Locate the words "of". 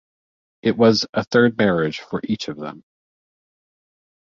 2.47-2.57